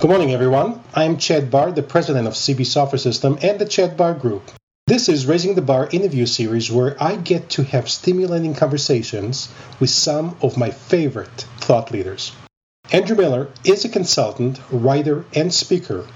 [0.00, 0.82] Good morning, everyone.
[0.94, 4.50] I'm Chad Barr, the president of CB Software System and the Chad Barr Group.
[4.86, 9.90] This is Raising the Bar interview series where I get to have stimulating conversations with
[9.90, 12.32] some of my favorite thought leaders.
[12.90, 16.06] Andrew Miller is a consultant, writer, and speaker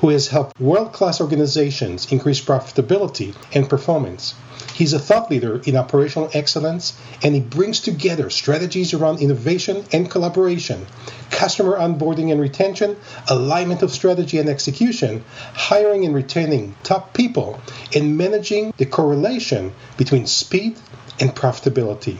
[0.00, 4.34] who has helped world class organizations increase profitability and performance.
[4.74, 10.10] He's a thought leader in operational excellence and he brings together strategies around innovation and
[10.10, 10.86] collaboration,
[11.30, 12.96] customer onboarding and retention,
[13.28, 17.60] alignment of strategy and execution, hiring and retaining top people,
[17.94, 20.76] and managing the correlation between speed
[21.20, 22.16] and profitability.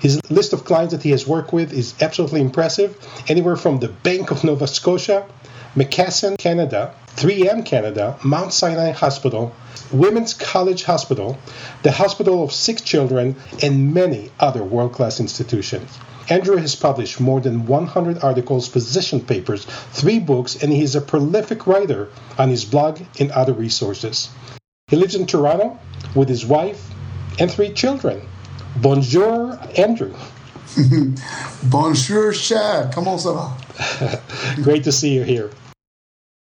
[0.00, 2.96] His list of clients that he has worked with is absolutely impressive,
[3.28, 5.26] anywhere from the Bank of Nova Scotia,
[5.74, 9.54] McKesson Canada, 3M Canada, Mount Sinai Hospital,
[9.90, 11.38] Women's College Hospital,
[11.82, 15.90] the Hospital of Sick Children, and many other world class institutions.
[16.28, 21.00] Andrew has published more than 100 articles, position papers, three books, and he is a
[21.00, 24.28] prolific writer on his blog and other resources.
[24.88, 25.78] He lives in Toronto
[26.14, 26.86] with his wife
[27.38, 28.20] and three children.
[28.76, 30.14] Bonjour, Andrew.
[31.62, 32.92] Bonjour, Chad.
[32.92, 34.22] Comment ça va?
[34.62, 35.50] Great to see you here.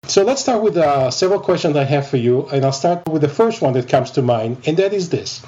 [0.08, 3.22] So let's start with uh, several questions I have for you, and I'll start with
[3.22, 5.42] the first one that comes to mind, and that is this.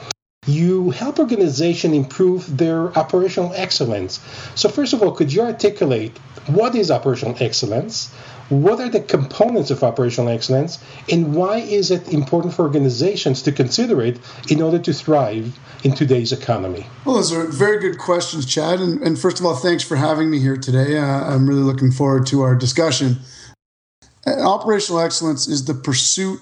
[0.47, 4.21] You help organizations improve their operational excellence.
[4.55, 6.17] So first of all, could you articulate
[6.47, 8.13] what is operational excellence?
[8.49, 10.79] What are the components of operational excellence,
[11.11, 15.95] and why is it important for organizations to consider it in order to thrive in
[15.95, 16.87] today's economy?
[17.05, 18.81] Well, those are very good questions, Chad.
[18.81, 20.97] And, and first of all, thanks for having me here today.
[20.97, 23.17] Uh, I'm really looking forward to our discussion.
[24.27, 26.41] Operational excellence is the pursuit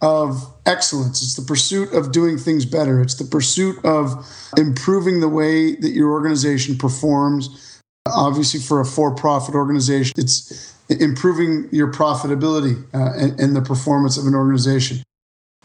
[0.00, 1.22] of excellence.
[1.22, 3.00] It's the pursuit of doing things better.
[3.00, 7.80] It's the pursuit of improving the way that your organization performs.
[8.06, 14.18] Obviously, for a for profit organization, it's improving your profitability uh, and, and, the performance
[14.18, 15.02] of an organization.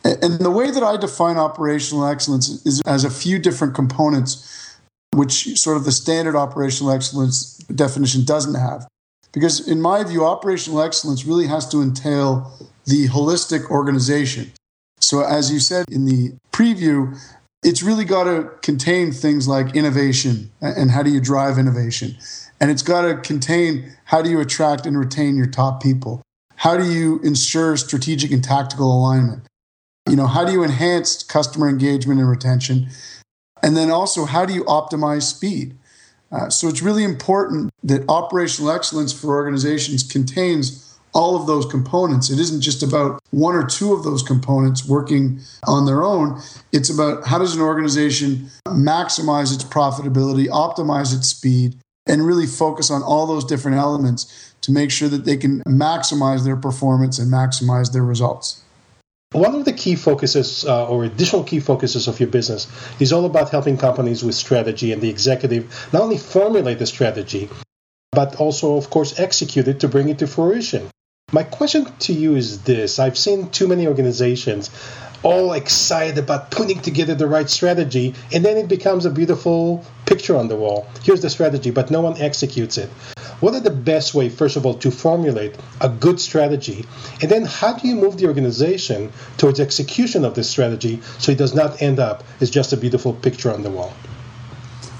[0.05, 4.77] And the way that I define operational excellence is as a few different components,
[5.13, 8.87] which sort of the standard operational excellence definition doesn't have.
[9.31, 12.51] Because in my view, operational excellence really has to entail
[12.85, 14.51] the holistic organization.
[14.99, 17.17] So, as you said in the preview,
[17.63, 22.17] it's really got to contain things like innovation and how do you drive innovation.
[22.59, 26.21] And it's got to contain how do you attract and retain your top people?
[26.55, 29.43] How do you ensure strategic and tactical alignment?
[30.09, 32.89] You know, how do you enhance customer engagement and retention?
[33.61, 35.77] And then also, how do you optimize speed?
[36.31, 42.29] Uh, so it's really important that operational excellence for organizations contains all of those components.
[42.29, 46.39] It isn't just about one or two of those components working on their own.
[46.71, 52.89] It's about how does an organization maximize its profitability, optimize its speed, and really focus
[52.91, 57.31] on all those different elements to make sure that they can maximize their performance and
[57.31, 58.61] maximize their results.
[59.31, 62.65] One of the key focuses uh, or additional key focuses of your business
[62.99, 67.47] is all about helping companies with strategy and the executive not only formulate the strategy,
[68.11, 70.89] but also, of course, execute it to bring it to fruition.
[71.31, 74.71] My question to you is this I've seen too many organizations
[75.21, 80.35] all excited about putting together the right strategy, and then it becomes a beautiful picture
[80.35, 80.87] on the wall.
[81.03, 82.89] Here's the strategy, but no one executes it.
[83.39, 86.85] What are the best way, first of all, to formulate a good strategy,
[87.21, 91.37] and then how do you move the organization towards execution of this strategy so it
[91.37, 93.93] does not end up as just a beautiful picture on the wall?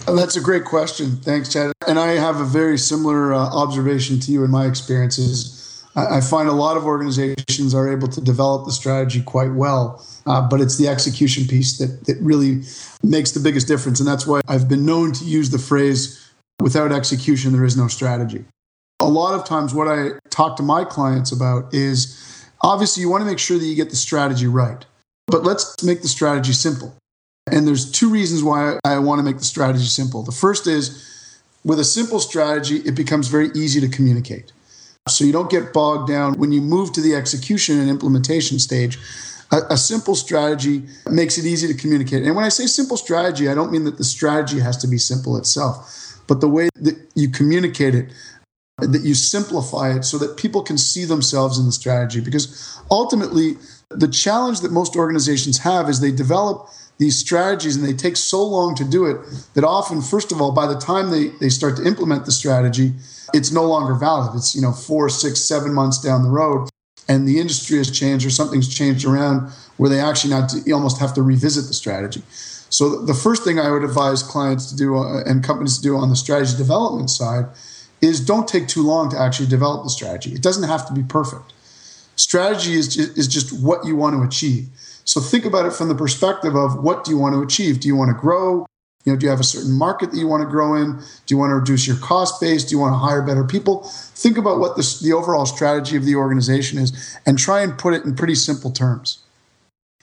[0.06, 1.18] That's a great question.
[1.18, 1.74] Thanks, Chad.
[1.86, 5.60] And I have a very similar uh, observation to you in my experiences
[5.96, 10.48] I find a lot of organizations are able to develop the strategy quite well, uh,
[10.48, 12.62] but it's the execution piece that, that really
[13.02, 14.00] makes the biggest difference.
[14.00, 16.29] And that's why I've been known to use the phrase
[16.60, 18.46] without execution, there is no strategy.
[19.00, 23.22] A lot of times, what I talk to my clients about is obviously you want
[23.22, 24.86] to make sure that you get the strategy right,
[25.28, 26.96] but let's make the strategy simple.
[27.52, 30.24] And there's two reasons why I want to make the strategy simple.
[30.24, 34.52] The first is with a simple strategy, it becomes very easy to communicate.
[35.08, 39.00] So you don't get bogged down when you move to the execution and implementation stage.
[39.52, 42.24] A, a, simple strategy makes it easy to communicate.
[42.24, 45.00] And when I say simple strategy, I don't mean that the strategy has to be
[45.00, 48.14] simple itself, but the way that you communicate it,
[48.78, 52.22] that you simplify it so that people can see themselves in the strategy.
[52.22, 53.58] Because ultimately,
[53.90, 58.44] the challenge that most organizations have is they develop these strategies and they take so
[58.44, 59.18] long to do it
[59.56, 62.94] that often, first of all, by the time they, they start to implement the strategy,
[63.34, 64.36] it's no longer valid.
[64.36, 66.70] It's, you know, four, six, seven months down the road,
[67.08, 71.14] and the industry has changed or something's changed around where they actually now almost have
[71.16, 72.22] to revisit the strategy.
[72.70, 75.98] So the first thing I would advise clients to do uh, and companies to do
[75.98, 77.46] on the strategy development side
[78.02, 80.32] is don't take too long to actually develop the strategy.
[80.32, 81.54] It doesn't have to be perfect.
[82.16, 84.70] Strategy is just, is just what you want to achieve.
[85.04, 87.80] So think about it from the perspective of what do you want to achieve?
[87.80, 88.66] Do you want to grow?
[89.06, 90.98] You know, do you have a certain market that you want to grow in?
[90.98, 92.66] Do you want to reduce your cost base?
[92.66, 93.84] Do you want to hire better people?
[93.84, 97.94] Think about what the, the overall strategy of the organization is and try and put
[97.94, 99.24] it in pretty simple terms.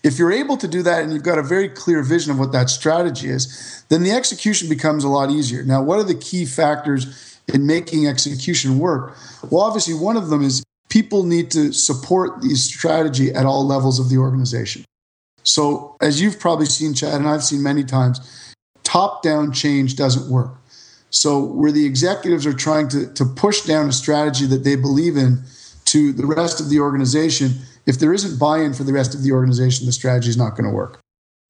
[0.02, 2.52] If you're able to do that and you've got a very clear vision of what
[2.52, 5.64] that strategy is, then the execution becomes a lot easier.
[5.64, 9.16] Now, what are the key factors in making execution work?
[9.50, 13.98] Well, obviously, one of them is people need to support the strategy at all levels
[13.98, 14.84] of the organization.
[15.42, 20.30] So, as you've probably seen, Chad, and I've seen many times, top down change doesn't
[20.30, 20.54] work.
[21.10, 25.16] So, where the executives are trying to, to push down a strategy that they believe
[25.16, 25.42] in
[25.86, 27.54] to the rest of the organization,
[27.86, 30.56] if there isn't buy in for the rest of the organization, the strategy is not
[30.56, 31.00] going to work.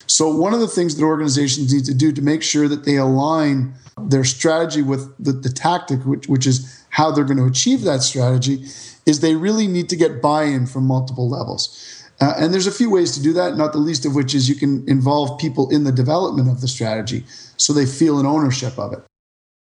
[0.06, 2.96] So, one of the things that organizations need to do to make sure that they
[2.96, 7.82] align their strategy with the, the tactic, which, which is how they're going to achieve
[7.82, 8.66] that strategy,
[9.06, 12.04] is they really need to get buy in from multiple levels.
[12.20, 14.48] Uh, and there's a few ways to do that, not the least of which is
[14.48, 17.24] you can involve people in the development of the strategy
[17.56, 19.00] so they feel an ownership of it.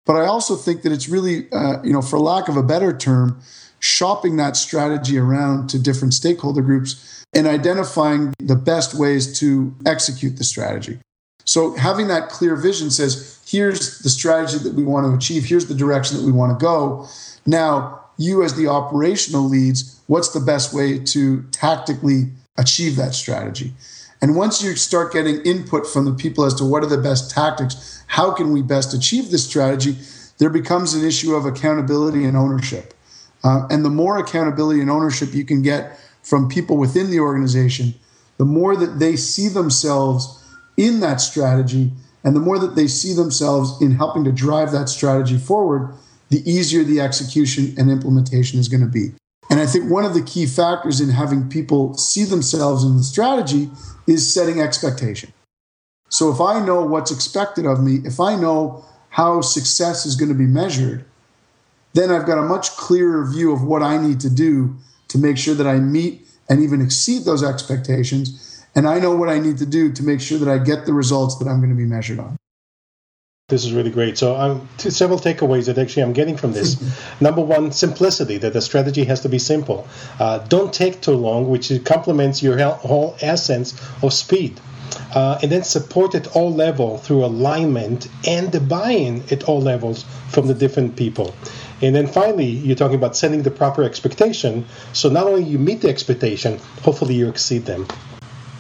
[0.05, 2.97] But I also think that it's really, uh, you know, for lack of a better
[2.97, 3.39] term,
[3.79, 10.37] shopping that strategy around to different stakeholder groups and identifying the best ways to execute
[10.37, 10.99] the strategy.
[11.45, 15.67] So having that clear vision says, here's the strategy that we want to achieve, here's
[15.67, 17.07] the direction that we want to go.
[17.45, 23.73] Now, you as the operational leads, what's the best way to tactically achieve that strategy?
[24.21, 27.31] And once you start getting input from the people as to what are the best
[27.31, 29.95] tactics, how can we best achieve this strategy,
[30.37, 32.93] there becomes an issue of accountability and ownership.
[33.43, 37.93] Uh, and the more accountability and ownership you can get from people within the organization,
[38.37, 40.43] the more that they see themselves
[40.77, 41.91] in that strategy
[42.23, 45.93] and the more that they see themselves in helping to drive that strategy forward,
[46.29, 49.11] the easier the execution and implementation is going to be.
[49.49, 53.03] And I think one of the key factors in having people see themselves in the
[53.03, 53.69] strategy
[54.05, 55.33] is setting expectation.
[56.09, 60.29] So if I know what's expected of me, if I know how success is going
[60.29, 61.05] to be measured,
[61.93, 64.75] then I've got a much clearer view of what I need to do
[65.09, 68.65] to make sure that I meet and even exceed those expectations.
[68.75, 70.93] And I know what I need to do to make sure that I get the
[70.93, 72.37] results that I'm going to be measured on.
[73.49, 74.15] This is really great.
[74.19, 76.77] So, um, several takeaways that actually I'm getting from this.
[77.21, 79.87] Number one, simplicity, that the strategy has to be simple.
[80.19, 84.59] Uh, don't take too long, which complements your whole essence of speed.
[85.15, 90.03] Uh, and then support at all level through alignment and the buy-in at all levels
[90.29, 91.33] from the different people.
[91.81, 94.65] And then finally, you're talking about setting the proper expectation.
[94.93, 97.87] So not only you meet the expectation, hopefully you exceed them.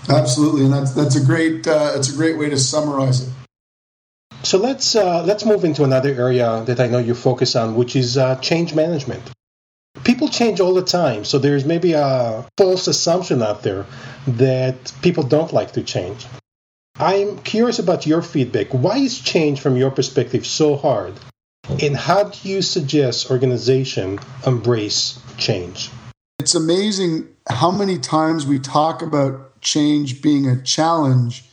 [0.09, 3.33] Absolutely, and that's that's a great uh, it's a great way to summarize it.
[4.43, 7.95] So let's uh, let's move into another area that I know you focus on, which
[7.95, 9.21] is uh, change management.
[10.03, 13.85] People change all the time, so there's maybe a false assumption out there
[14.25, 16.25] that people don't like to change.
[16.95, 18.67] I'm curious about your feedback.
[18.71, 21.13] Why is change, from your perspective, so hard?
[21.81, 25.91] And how do you suggest organization embrace change?
[26.39, 31.43] It's amazing how many times we talk about change being a challenge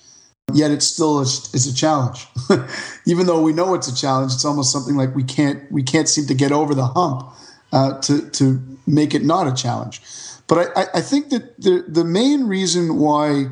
[0.52, 2.26] yet it's still a, it's a challenge.
[3.06, 6.08] Even though we know it's a challenge, it's almost something like we can't we can't
[6.08, 7.32] seem to get over the hump
[7.72, 10.00] uh, to to make it not a challenge.
[10.46, 13.46] But I, I think that the the main reason why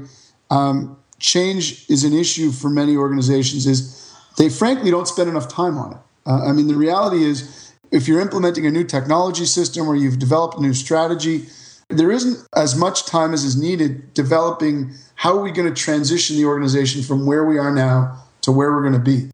[0.50, 5.78] um, change is an issue for many organizations is they frankly don't spend enough time
[5.78, 5.98] on it.
[6.26, 10.18] Uh, I mean, the reality is if you're implementing a new technology system or you've
[10.18, 11.46] developed a new strategy,
[11.88, 16.36] there isn't as much time as is needed developing how are we going to transition
[16.36, 19.30] the organization from where we are now to where we're going to be.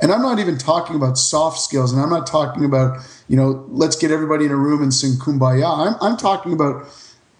[0.00, 3.64] And I'm not even talking about soft skills, and I'm not talking about, you know,
[3.68, 5.86] let's get everybody in a room and sing kumbaya.
[5.86, 6.86] I'm, I'm talking about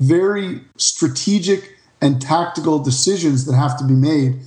[0.01, 4.41] very strategic and tactical decisions that have to be made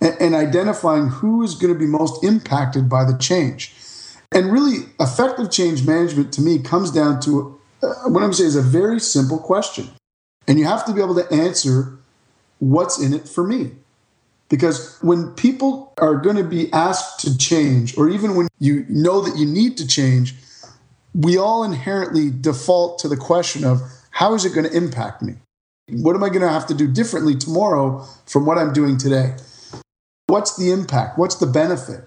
[0.00, 3.74] and, and identifying who is going to be most impacted by the change.
[4.32, 8.56] And really, effective change management to me comes down to uh, what I'm saying is
[8.56, 9.88] a very simple question.
[10.46, 11.98] And you have to be able to answer
[12.58, 13.72] what's in it for me.
[14.48, 19.20] Because when people are going to be asked to change, or even when you know
[19.20, 20.34] that you need to change,
[21.14, 25.34] we all inherently default to the question of how is it going to impact me?
[25.88, 29.36] What am I going to have to do differently tomorrow from what I'm doing today?
[30.26, 31.18] What's the impact?
[31.18, 32.04] What's the benefit?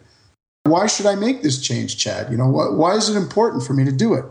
[0.63, 2.31] Why should I make this change, Chad?
[2.31, 4.25] You know, why is it important for me to do it?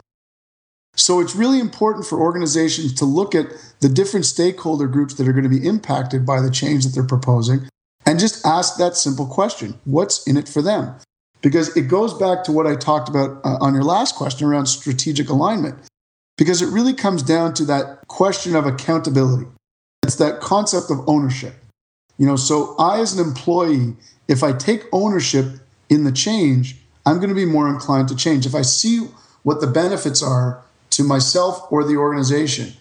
[0.95, 3.47] So it's really important for organizations to look at
[3.81, 7.07] the different stakeholder groups that are going to be impacted by the change that they're
[7.07, 7.69] proposing
[8.05, 10.97] and just ask that simple question what's in it for them?
[11.43, 14.67] because it goes back to what I talked about uh, on your last question around
[14.67, 15.77] strategic alignment,
[16.39, 19.47] because it really comes down to that question of accountability.
[20.05, 21.55] It's that concept of ownership.
[22.17, 23.97] You know, so I, as an employee,
[24.29, 25.47] if I take ownership
[25.93, 28.47] in the change, I'm going to be more inclined to change.
[28.47, 29.09] If I see
[29.43, 32.73] what the benefits are to myself or the organization,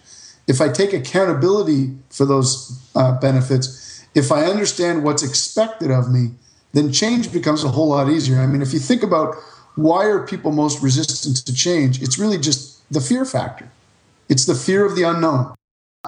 [0.48, 6.30] if I take accountability for those uh, benefits, if I understand what's expected of me,
[6.72, 8.40] then change becomes a whole lot easier.
[8.40, 9.36] I mean, if you think about
[9.74, 13.70] why are people most resistant to change, it's really just the fear factor.
[14.30, 15.54] It's the fear of the unknown.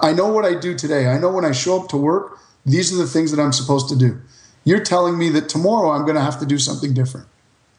[0.01, 1.07] I know what I do today.
[1.07, 3.89] I know when I show up to work, these are the things that I'm supposed
[3.89, 4.19] to do.
[4.65, 7.27] You're telling me that tomorrow I'm going to have to do something different.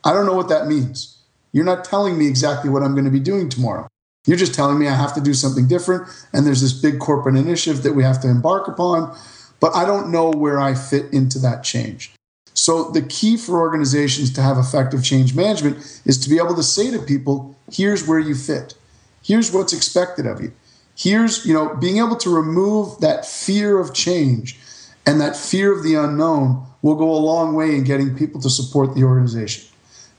[0.04, 1.18] I don't know what that means.
[1.52, 3.88] You're not telling me exactly what I'm going to be doing tomorrow.
[4.24, 7.36] You're just telling me I have to do something different, and there's this big corporate
[7.36, 9.16] initiative that we have to embark upon,
[9.60, 12.12] but I don't know where I fit into that change.
[12.54, 16.62] So, the key for organizations to have effective change management is to be able to
[16.62, 18.74] say to people, here's where you fit,
[19.22, 20.52] here's what's expected of you.
[20.96, 24.58] Here's, you know, being able to remove that fear of change
[25.04, 28.48] and that fear of the unknown will go a long way in getting people to
[28.48, 29.68] support the organization.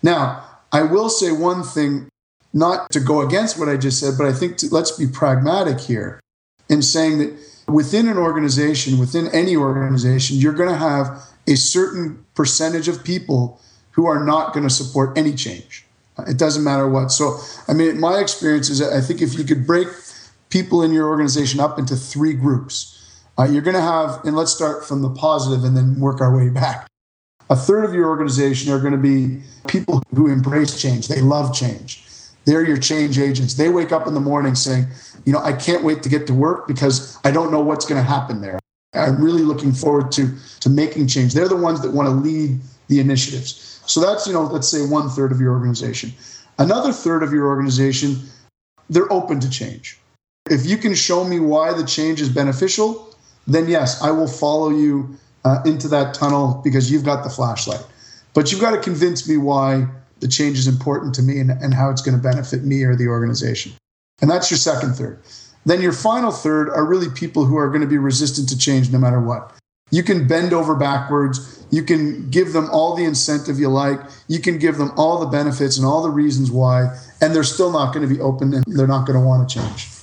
[0.03, 0.43] Now,
[0.74, 2.09] I will say one thing,
[2.53, 5.79] not to go against what I just said, but I think to, let's be pragmatic
[5.79, 6.19] here
[6.69, 7.33] in saying that
[7.67, 13.62] within an organization, within any organization, you're going to have a certain percentage of people
[13.91, 15.86] who are not going to support any change.
[16.27, 17.12] It doesn't matter what.
[17.12, 19.88] So, I mean, my experience is I think if you could break
[20.50, 22.97] people in your organization up into three groups,
[23.39, 26.36] uh, you're going to have, and let's start from the positive and then work our
[26.36, 26.88] way back.
[27.50, 31.08] A third of your organization are going to be people who embrace change.
[31.08, 32.03] They love change.
[32.46, 33.56] They're your change agents.
[33.56, 34.88] They wake up in the morning saying,
[35.25, 38.01] you know, I can't wait to get to work because I don't know what's going
[38.01, 38.60] to happen there.
[38.94, 41.34] I'm really looking forward to, to making change.
[41.34, 43.82] They're the ones that want to lead the initiatives.
[43.86, 46.13] So that's, you know, let's say one third of your organization.
[46.58, 48.17] Another third of your organization,
[48.89, 50.00] they're open to change.
[50.50, 53.06] If you can show me why the change is beneficial,
[53.48, 57.86] then yes, I will follow you uh, into that tunnel because you've got the flashlight.
[58.34, 59.88] But you've got to convince me why
[60.20, 62.96] the change is important to me and, and how it's going to benefit me or
[62.96, 63.72] the organization.
[64.22, 65.20] And that's your second third.
[65.66, 68.92] Then your final third are really people who are going to be resistant to change
[68.92, 69.54] no matter what.
[69.92, 71.66] You can bend over backwards.
[71.72, 74.00] You can give them all the incentive you like.
[74.27, 77.72] You can give them all the benefits and all the reasons why, and they're still
[77.72, 79.97] not going to be open and they're not going to want to change.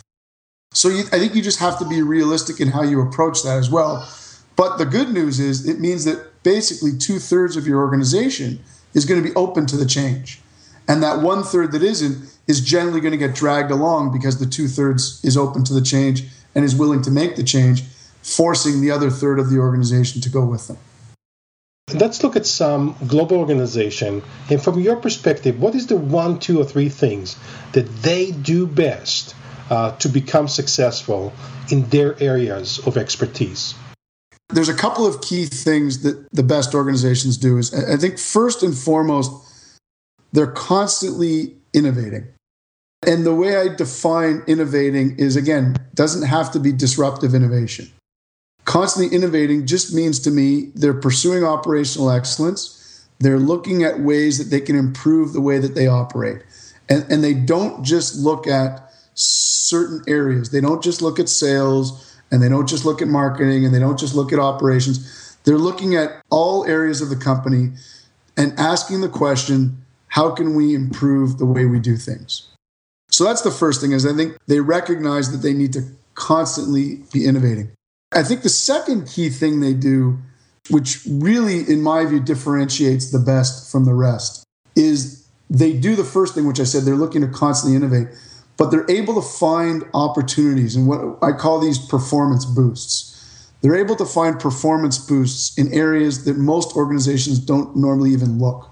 [0.74, 3.56] So you, I think you just have to be realistic in how you approach that
[3.58, 4.08] as well.
[4.56, 8.62] But the good news is it means that basically two thirds of your organization
[8.92, 10.40] is going to be open to the change.
[10.88, 14.46] And that one third that isn't is generally going to get dragged along because the
[14.46, 17.82] two thirds is open to the change and is willing to make the change,
[18.22, 20.78] forcing the other third of the organization to go with them.
[21.92, 24.22] Let's look at some global organization.
[24.50, 27.36] And from your perspective, what is the one, two, or three things
[27.72, 29.34] that they do best
[29.70, 31.32] uh, to become successful
[31.70, 33.74] in their areas of expertise?
[34.50, 37.58] There's a couple of key things that the best organizations do.
[37.58, 39.32] Is I think first and foremost,
[40.32, 42.28] they're constantly innovating.
[43.06, 47.90] And the way I define innovating is again, doesn't have to be disruptive innovation.
[48.64, 53.06] Constantly innovating just means to me they're pursuing operational excellence.
[53.18, 56.42] They're looking at ways that they can improve the way that they operate.
[56.88, 60.50] And, and they don't just look at certain areas.
[60.50, 63.78] They don't just look at sales and they don't just look at marketing and they
[63.78, 65.36] don't just look at operations.
[65.44, 67.70] They're looking at all areas of the company
[68.36, 72.48] and asking the question, how can we improve the way we do things?
[73.10, 75.82] So that's the first thing is I think they recognize that they need to
[76.14, 77.70] constantly be innovating.
[78.12, 80.18] I think the second key thing they do,
[80.70, 84.44] which really, in my view, differentiates the best from the rest,
[84.76, 88.08] is they do the first thing, which I said they're looking to constantly innovate
[88.56, 93.10] but they're able to find opportunities and what I call these performance boosts.
[93.62, 98.70] They're able to find performance boosts in areas that most organizations don't normally even look.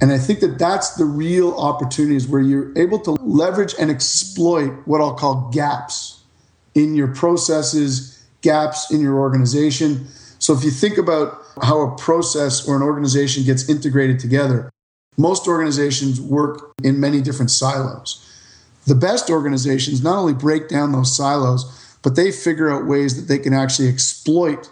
[0.00, 4.72] And I think that that's the real opportunities where you're able to leverage and exploit
[4.86, 6.22] what I'll call gaps
[6.74, 10.06] in your processes, gaps in your organization.
[10.38, 14.70] So if you think about how a process or an organization gets integrated together,
[15.16, 18.24] most organizations work in many different silos
[18.88, 23.32] the best organizations not only break down those silos, but they figure out ways that
[23.32, 24.70] they can actually exploit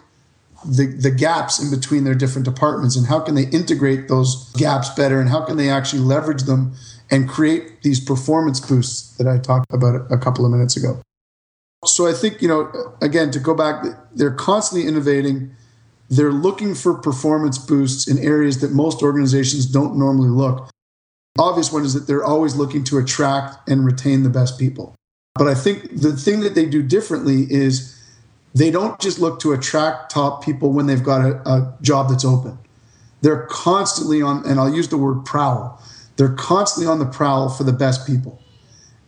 [0.65, 4.89] the, the gaps in between their different departments and how can they integrate those gaps
[4.89, 6.73] better and how can they actually leverage them
[7.11, 11.01] and create these performance boosts that I talked about a couple of minutes ago.
[11.85, 12.71] So I think, you know,
[13.01, 15.51] again, to go back, they're constantly innovating.
[16.09, 20.69] they're looking for performance boosts in areas that most organizations don't normally look.
[21.39, 24.95] Obvious one is that they're always looking to attract and retain the best people.
[25.35, 27.93] But I think the thing that they do differently is
[28.55, 32.25] they don't just look to attract top people when they've got a, a job that's
[32.25, 32.57] open.
[33.21, 35.81] They're constantly on, and I'll use the word prowl,
[36.15, 38.41] they're constantly on the prowl for the best people.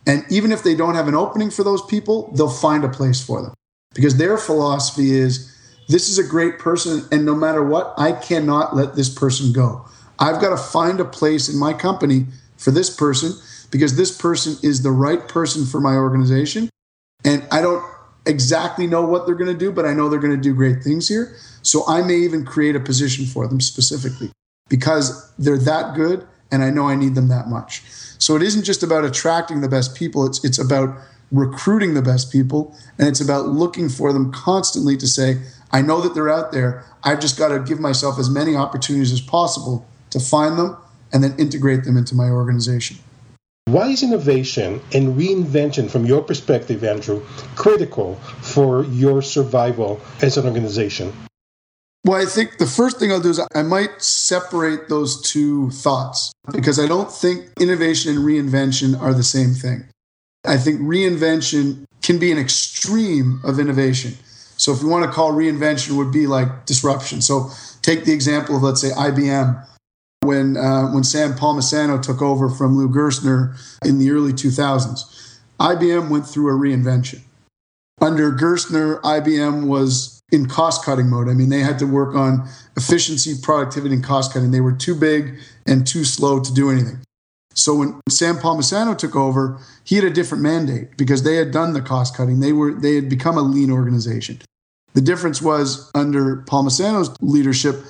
[0.06, 3.24] And even if they don't have an opening for those people, they'll find a place
[3.24, 3.52] for them
[3.94, 5.56] because their philosophy is
[5.88, 9.84] this is a great person, and no matter what, I cannot let this person go.
[10.20, 12.26] I've got to find a place in my company
[12.58, 13.32] for this person
[13.70, 16.68] because this person is the right person for my organization.
[17.24, 17.82] And I don't
[18.26, 20.82] exactly know what they're going to do, but I know they're going to do great
[20.82, 21.34] things here.
[21.62, 24.30] So I may even create a position for them specifically
[24.68, 27.82] because they're that good and I know I need them that much.
[28.18, 30.96] So it isn't just about attracting the best people, it's it's about
[31.32, 36.00] recruiting the best people and it's about looking for them constantly to say, I know
[36.00, 36.84] that they're out there.
[37.04, 40.76] I've just got to give myself as many opportunities as possible to find them
[41.12, 42.98] and then integrate them into my organization.
[43.66, 47.22] Why is innovation and reinvention, from your perspective, Andrew,
[47.54, 51.12] critical for your survival as an organization?
[52.04, 56.32] Well, I think the first thing I'll do is I might separate those two thoughts
[56.50, 59.84] because I don't think innovation and reinvention are the same thing.
[60.44, 64.14] I think reinvention can be an extreme of innovation.
[64.56, 67.20] So if we want to call reinvention would be like disruption.
[67.20, 67.50] So
[67.82, 69.66] take the example of let's say IBM
[70.30, 75.38] when uh, when Sam Palmisano took over from Lou Gerstner in the early 2000s.
[75.58, 77.20] IBM went through a reinvention.
[78.00, 81.28] Under Gerstner, IBM was in cost cutting mode.
[81.28, 84.52] I mean, they had to work on efficiency, productivity, and cost cutting.
[84.52, 85.34] They were too big
[85.66, 87.00] and too slow to do anything.
[87.54, 91.72] So when Sam Palmisano took over, he had a different mandate because they had done
[91.72, 92.38] the cost cutting.
[92.38, 94.38] They were they had become a lean organization.
[94.94, 97.84] The difference was under Palmisano's leadership,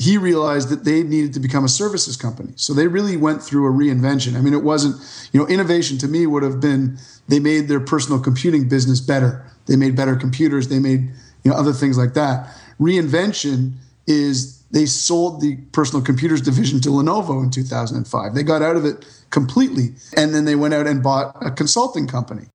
[0.00, 2.52] he realized that they needed to become a services company.
[2.56, 4.34] So they really went through a reinvention.
[4.34, 4.96] I mean, it wasn't,
[5.30, 6.96] you know, innovation to me would have been
[7.28, 9.44] they made their personal computing business better.
[9.66, 10.68] They made better computers.
[10.68, 11.10] They made
[11.44, 12.48] you know, other things like that.
[12.80, 13.74] Reinvention
[14.06, 18.34] is they sold the personal computers division to Lenovo in 2005.
[18.34, 22.06] They got out of it completely, and then they went out and bought a consulting
[22.06, 22.46] company.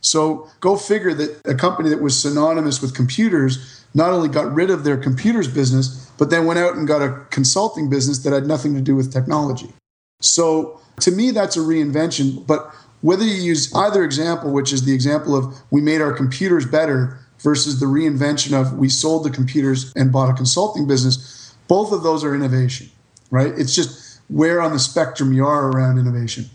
[0.00, 4.70] So go figure that a company that was synonymous with computers not only got rid
[4.70, 8.46] of their computers business, but then went out and got a consulting business that had
[8.46, 9.72] nothing to do with technology.
[10.20, 12.46] So to me, that's a reinvention.
[12.46, 16.66] But whether you use either example, which is the example of we made our computers
[16.66, 21.92] better versus the reinvention of we sold the computers and bought a consulting business, both
[21.92, 22.88] of those are innovation,
[23.30, 23.52] right?
[23.58, 26.46] It's just where on the spectrum you are around innovation.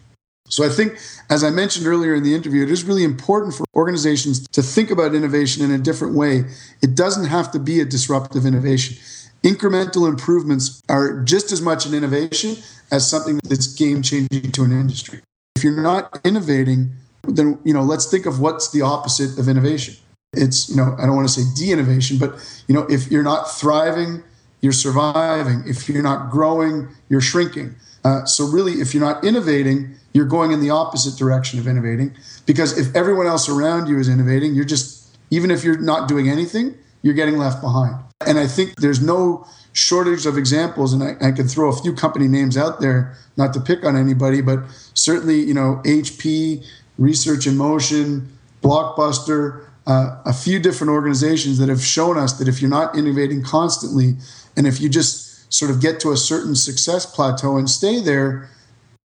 [0.50, 0.98] So I think,
[1.30, 4.92] as I mentioned earlier in the interview, it is really important for organizations to think
[4.92, 6.44] about innovation in a different way.
[6.82, 8.98] It doesn't have to be a disruptive innovation.
[9.44, 12.58] Incremental improvements are just as much an innovation
[12.92, 15.22] as something that's game changing to an industry.
[15.56, 16.92] If you're not innovating,
[17.24, 19.96] then you know, let's think of what's the opposite of innovation
[20.34, 22.36] it's you know i don't want to say de-innovation but
[22.68, 24.22] you know if you're not thriving
[24.62, 29.96] you're surviving if you're not growing you're shrinking uh, so really if you're not innovating
[30.20, 32.14] you're going in the opposite direction of innovating
[32.46, 36.30] because if everyone else around you is innovating you're just even if you're not doing
[36.30, 37.96] anything you're getting left behind.
[38.28, 41.94] And i think there's no shortage of examples and I, I could throw a few
[41.94, 44.60] company names out there not to pick on anybody but
[44.94, 46.66] certainly you know hp
[46.98, 52.62] research in motion blockbuster uh, a few different organizations that have shown us that if
[52.62, 54.18] you're not innovating constantly
[54.58, 58.50] and if you just sort of get to a certain success plateau and stay there,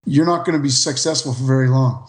[0.06, 2.06] you're not going to be successful for very long.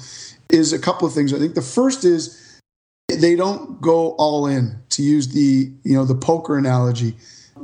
[0.50, 1.34] is a couple of things.
[1.34, 2.60] I think the first is
[3.08, 4.82] they don't go all in.
[4.90, 7.16] To use the you know the poker analogy,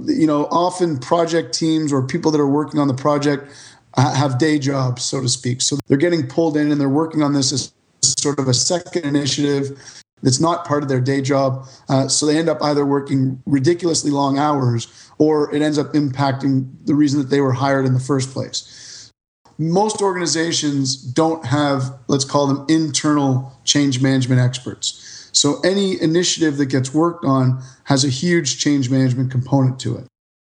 [0.05, 3.51] you know often project teams or people that are working on the project
[3.97, 5.61] have day jobs, so to speak.
[5.61, 9.05] So they're getting pulled in and they're working on this as sort of a second
[9.05, 9.77] initiative
[10.21, 11.65] that's not part of their day job.
[11.87, 16.69] Uh, so they end up either working ridiculously long hours or it ends up impacting
[16.85, 19.11] the reason that they were hired in the first place.
[19.57, 25.05] Most organizations don't have, let's call them internal change management experts.
[25.31, 30.07] So any initiative that gets worked on has a huge change management component to it.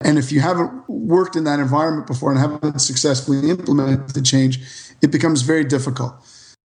[0.00, 4.60] And if you haven't worked in that environment before and haven't successfully implemented the change,
[5.00, 6.14] it becomes very difficult.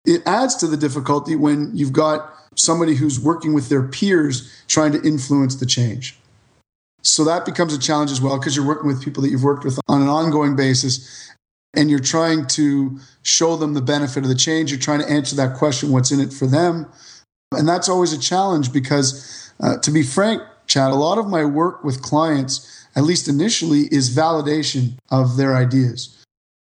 [0.05, 4.91] It adds to the difficulty when you've got somebody who's working with their peers trying
[4.91, 6.17] to influence the change.
[7.01, 9.63] So that becomes a challenge as well because you're working with people that you've worked
[9.63, 11.31] with on an ongoing basis
[11.75, 14.71] and you're trying to show them the benefit of the change.
[14.71, 16.87] You're trying to answer that question what's in it for them?
[17.51, 21.45] And that's always a challenge because, uh, to be frank, Chad, a lot of my
[21.45, 26.17] work with clients, at least initially, is validation of their ideas.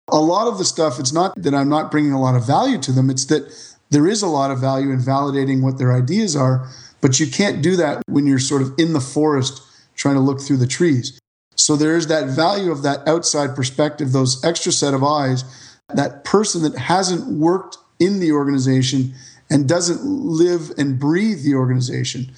[0.09, 2.79] A lot of the stuff, it's not that I'm not bringing a lot of value
[2.79, 3.53] to them, it's that
[3.91, 6.69] there is a lot of value in validating what their ideas are,
[7.01, 9.63] but you can't do that when you're sort of in the forest
[9.97, 11.19] trying to look through the trees.
[11.57, 15.45] So there is that value of that outside perspective, those extra set of eyes,
[15.93, 19.15] that person that hasn't worked in the organization
[19.51, 22.31] and doesn't live and breathe the organization.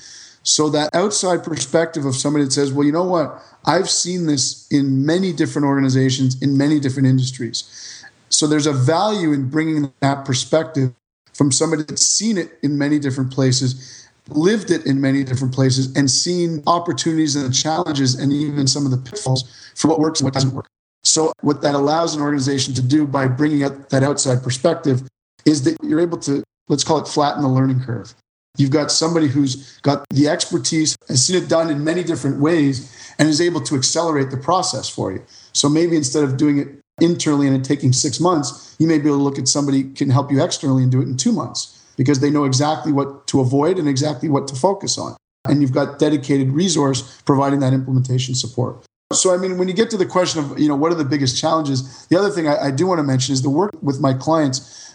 [0.42, 3.40] So that outside perspective of somebody that says, well, you know what?
[3.64, 8.04] I've seen this in many different organizations, in many different industries.
[8.28, 10.92] So there's a value in bringing that perspective
[11.32, 15.94] from somebody that's seen it in many different places, lived it in many different places,
[15.96, 20.20] and seen opportunities and the challenges and even some of the pitfalls for what works
[20.20, 20.66] and what doesn't work.
[21.04, 25.02] So, what that allows an organization to do by bringing up that outside perspective
[25.44, 28.14] is that you're able to, let's call it flatten the learning curve.
[28.58, 33.14] You've got somebody who's got the expertise, has seen it done in many different ways,
[33.18, 35.24] and is able to accelerate the process for you.
[35.52, 36.68] So maybe instead of doing it
[37.00, 40.10] internally and it taking six months, you may be able to look at somebody can
[40.10, 43.40] help you externally and do it in two months because they know exactly what to
[43.40, 45.16] avoid and exactly what to focus on.
[45.48, 48.84] And you've got dedicated resource providing that implementation support.
[49.12, 51.04] So, I mean, when you get to the question of, you know, what are the
[51.04, 52.06] biggest challenges?
[52.06, 54.91] The other thing I, I do want to mention is the work with my clients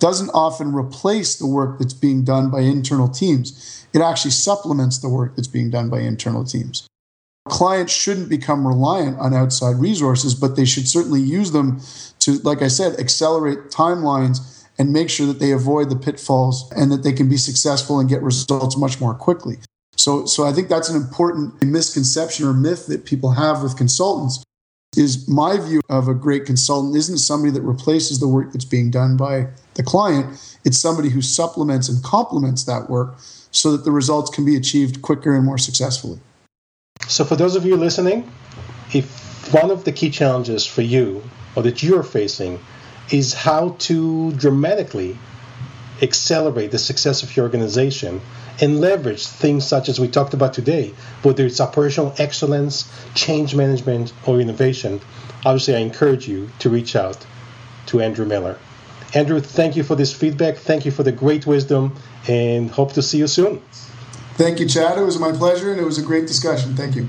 [0.00, 3.86] doesn't often replace the work that's being done by internal teams.
[3.92, 6.88] It actually supplements the work that's being done by internal teams
[7.50, 11.80] clients shouldn't become reliant on outside resources, but they should certainly use them
[12.20, 16.90] to, like I said, accelerate timelines and make sure that they avoid the pitfalls and
[16.92, 19.58] that they can be successful and get results much more quickly.
[19.96, 24.42] So, so I think that's an important misconception or myth that people have with consultants.
[24.96, 28.90] Is my view of a great consultant isn't somebody that replaces the work that's being
[28.90, 30.58] done by the client.
[30.64, 33.16] It's somebody who supplements and complements that work
[33.52, 36.18] so that the results can be achieved quicker and more successfully.
[37.06, 38.30] So, for those of you listening,
[38.92, 41.22] if one of the key challenges for you
[41.54, 42.58] or that you're facing
[43.10, 45.18] is how to dramatically
[46.02, 48.20] accelerate the success of your organization
[48.60, 54.12] and leverage things such as we talked about today, whether it's operational excellence, change management,
[54.26, 55.00] or innovation,
[55.44, 57.24] obviously I encourage you to reach out
[57.86, 58.58] to Andrew Miller.
[59.14, 60.56] Andrew, thank you for this feedback.
[60.56, 61.96] Thank you for the great wisdom
[62.28, 63.60] and hope to see you soon.
[64.34, 64.98] Thank you, Chad.
[64.98, 66.76] It was my pleasure, and it was a great discussion.
[66.76, 67.08] Thank you.